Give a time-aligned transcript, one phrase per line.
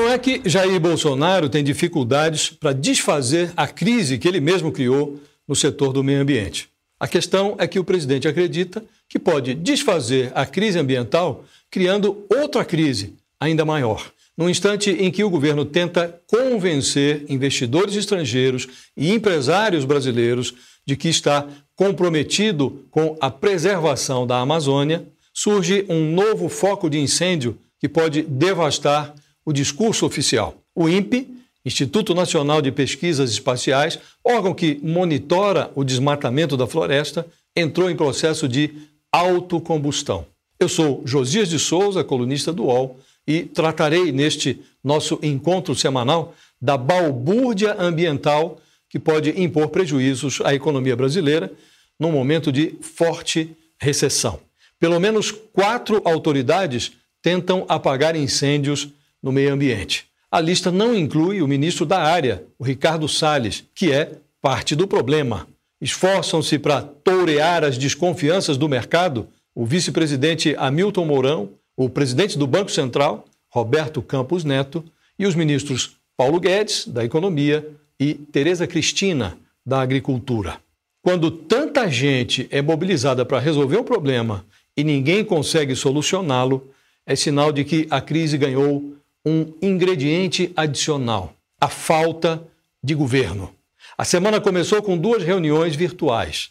[0.00, 5.20] Não é que Jair Bolsonaro tem dificuldades para desfazer a crise que ele mesmo criou
[5.46, 6.70] no setor do meio ambiente.
[6.98, 12.64] A questão é que o presidente acredita que pode desfazer a crise ambiental criando outra
[12.64, 14.10] crise ainda maior.
[14.38, 20.54] No instante em que o governo tenta convencer investidores estrangeiros e empresários brasileiros
[20.86, 25.04] de que está comprometido com a preservação da Amazônia,
[25.34, 29.14] surge um novo foco de incêndio que pode devastar
[29.50, 30.62] o discurso oficial.
[30.72, 31.26] O INPE,
[31.66, 38.48] Instituto Nacional de Pesquisas Espaciais, órgão que monitora o desmatamento da floresta, entrou em processo
[38.48, 38.70] de
[39.10, 40.24] autocombustão.
[40.58, 46.32] Eu sou Josias de Souza, colunista do UOL, e tratarei neste nosso encontro semanal
[46.62, 51.52] da balbúrdia ambiental que pode impor prejuízos à economia brasileira
[51.98, 54.38] num momento de forte recessão.
[54.78, 58.90] Pelo menos quatro autoridades tentam apagar incêndios
[59.22, 60.06] no meio ambiente.
[60.30, 64.86] A lista não inclui o ministro da área, o Ricardo Salles, que é parte do
[64.86, 65.46] problema.
[65.80, 72.70] Esforçam-se para tourear as desconfianças do mercado o vice-presidente Hamilton Mourão, o presidente do Banco
[72.70, 74.84] Central, Roberto Campos Neto,
[75.18, 77.68] e os ministros Paulo Guedes, da Economia,
[77.98, 80.58] e Tereza Cristina, da Agricultura.
[81.02, 84.44] Quando tanta gente é mobilizada para resolver um problema
[84.76, 86.70] e ninguém consegue solucioná-lo,
[87.06, 92.42] é sinal de que a crise ganhou um ingrediente adicional: a falta
[92.82, 93.54] de governo.
[93.96, 96.50] A semana começou com duas reuniões virtuais.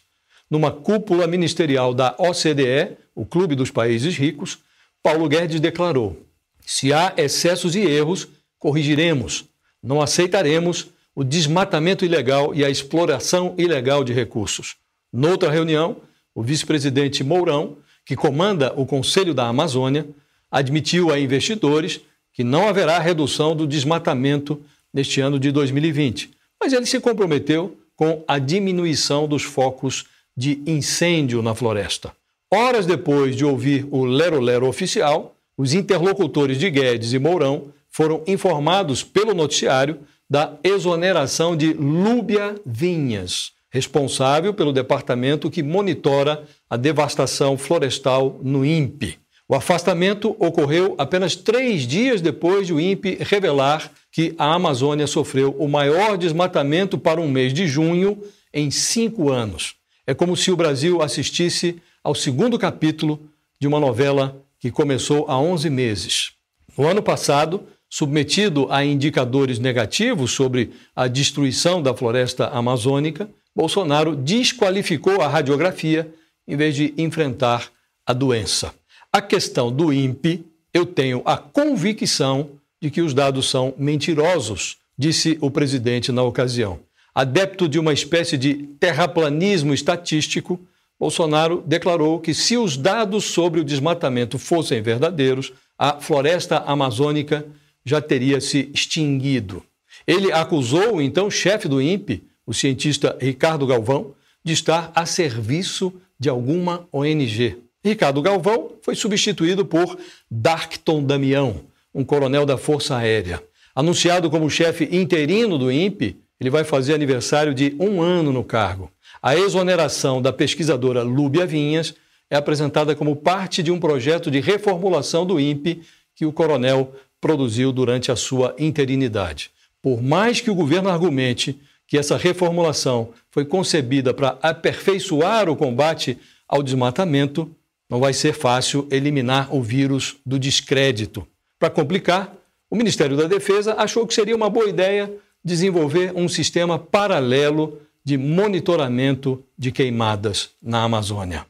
[0.50, 4.58] Numa cúpula ministerial da OCDE, o Clube dos Países Ricos,
[5.02, 6.26] Paulo Guedes declarou:
[6.64, 9.44] se há excessos e erros, corrigiremos.
[9.82, 14.76] Não aceitaremos o desmatamento ilegal e a exploração ilegal de recursos.
[15.12, 15.96] Noutra reunião,
[16.34, 20.06] o vice-presidente Mourão, que comanda o Conselho da Amazônia,
[20.50, 22.00] admitiu a investidores
[22.32, 24.60] que não haverá redução do desmatamento
[24.92, 26.30] neste ano de 2020,
[26.62, 32.12] mas ele se comprometeu com a diminuição dos focos de incêndio na floresta.
[32.52, 39.04] Horas depois de ouvir o lero-lero oficial, os interlocutores de Guedes e Mourão foram informados
[39.04, 48.40] pelo noticiário da exoneração de Lúbia Vinhas, responsável pelo departamento que monitora a devastação florestal
[48.42, 49.19] no INPE.
[49.50, 55.56] O afastamento ocorreu apenas três dias depois de o INPE revelar que a Amazônia sofreu
[55.58, 58.22] o maior desmatamento para um mês de junho
[58.54, 59.74] em cinco anos.
[60.06, 63.28] É como se o Brasil assistisse ao segundo capítulo
[63.60, 66.30] de uma novela que começou há 11 meses.
[66.78, 75.20] No ano passado, submetido a indicadores negativos sobre a destruição da floresta amazônica, Bolsonaro desqualificou
[75.20, 76.08] a radiografia
[76.46, 77.68] em vez de enfrentar
[78.06, 78.78] a doença.
[79.12, 82.50] A questão do INPE, eu tenho a convicção
[82.80, 86.78] de que os dados são mentirosos, disse o presidente na ocasião.
[87.12, 90.60] Adepto de uma espécie de terraplanismo estatístico,
[90.96, 97.44] Bolsonaro declarou que se os dados sobre o desmatamento fossem verdadeiros, a floresta amazônica
[97.84, 99.60] já teria se extinguido.
[100.06, 105.92] Ele acusou o então chefe do INPE, o cientista Ricardo Galvão, de estar a serviço
[106.16, 107.69] de alguma ONG.
[107.82, 109.98] Ricardo Galvão foi substituído por
[110.30, 111.62] Darkton Damião,
[111.94, 113.42] um coronel da Força Aérea.
[113.74, 118.90] Anunciado como chefe interino do INPE, ele vai fazer aniversário de um ano no cargo.
[119.22, 121.94] A exoneração da pesquisadora Lúbia Vinhas
[122.28, 125.80] é apresentada como parte de um projeto de reformulação do INPE
[126.14, 129.50] que o coronel produziu durante a sua interinidade.
[129.80, 136.18] Por mais que o governo argumente que essa reformulação foi concebida para aperfeiçoar o combate
[136.46, 137.50] ao desmatamento,
[137.90, 141.26] não vai ser fácil eliminar o vírus do descrédito.
[141.58, 142.32] Para complicar,
[142.70, 145.12] o Ministério da Defesa achou que seria uma boa ideia
[145.44, 151.44] desenvolver um sistema paralelo de monitoramento de queimadas na Amazônia.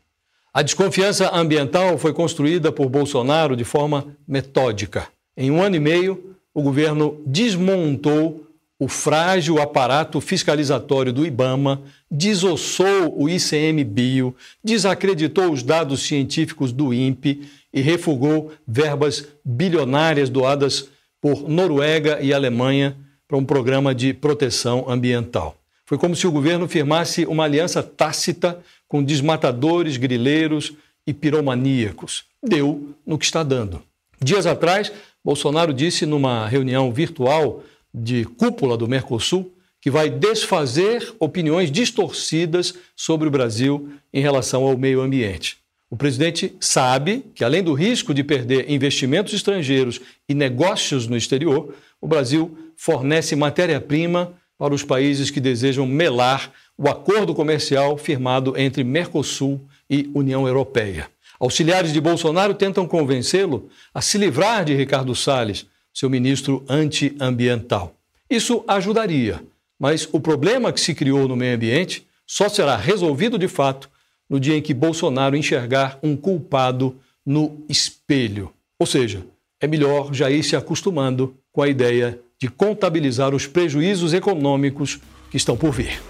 [0.53, 5.09] A desconfiança ambiental foi construída por Bolsonaro de forma metódica.
[5.37, 8.47] Em um ano e meio, o governo desmontou
[8.81, 14.35] o frágil aparato fiscalizatório do IBAMA, desossou o ICMBio,
[14.65, 20.89] desacreditou os dados científicos do INPE e refugou verbas bilionárias doadas
[21.21, 22.97] por Noruega e Alemanha
[23.29, 25.57] para um programa de proteção ambiental.
[25.85, 30.73] Foi como se o governo firmasse uma aliança tácita com desmatadores, grileiros
[31.07, 32.25] e piromaníacos.
[32.43, 33.83] Deu no que está dando.
[34.23, 34.91] Dias atrás,
[35.23, 37.63] Bolsonaro disse numa reunião virtual
[37.93, 44.77] de cúpula do Mercosul que vai desfazer opiniões distorcidas sobre o Brasil em relação ao
[44.77, 45.59] meio ambiente.
[45.89, 51.75] O presidente sabe que, além do risco de perder investimentos estrangeiros e negócios no exterior,
[52.01, 58.85] o Brasil fornece matéria-prima para os países que desejam melar o acordo comercial firmado entre
[58.85, 61.09] Mercosul e União Europeia.
[61.41, 67.95] Auxiliares de Bolsonaro tentam convencê-lo a se livrar de Ricardo Salles, seu ministro antiambiental.
[68.29, 69.43] Isso ajudaria,
[69.79, 73.91] mas o problema que se criou no meio ambiente só será resolvido de fato
[74.29, 76.97] no dia em que Bolsonaro enxergar um culpado
[77.27, 78.53] no espelho.
[78.79, 79.27] Ou seja,
[79.61, 85.01] é melhor já ir se acostumando com a ideia de contabilizar os prejuízos econômicos
[85.31, 86.01] que estão por vir.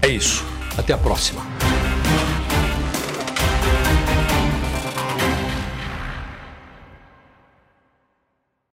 [0.00, 0.44] É isso.
[0.78, 1.63] Até a próxima.